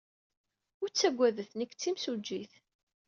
Ur 0.81 0.89
ttaggadet. 0.89 1.51
Nekk 1.59 1.71
d 1.73 1.77
timsujjit. 1.81 2.53